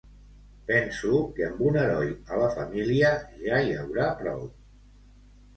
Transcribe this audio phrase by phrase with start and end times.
[0.69, 3.13] Penso que amb un heroi a la família
[3.45, 4.43] ja hi haurà prou.